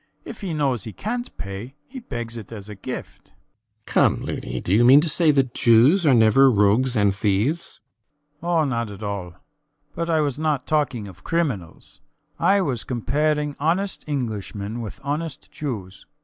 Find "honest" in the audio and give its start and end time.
13.59-14.03, 15.03-15.51